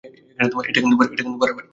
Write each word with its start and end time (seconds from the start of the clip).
এটা 0.69 0.79
কিন্তু 0.79 0.95
বাড়াবাড়ি। 1.41 1.67